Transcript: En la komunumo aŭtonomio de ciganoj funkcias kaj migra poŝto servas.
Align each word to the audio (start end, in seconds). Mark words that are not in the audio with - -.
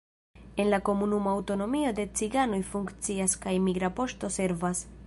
En 0.63 0.69
la 0.73 0.79
komunumo 0.87 1.33
aŭtonomio 1.33 1.93
de 2.01 2.07
ciganoj 2.21 2.63
funkcias 2.73 3.39
kaj 3.45 3.55
migra 3.69 3.93
poŝto 4.01 4.35
servas. 4.41 4.89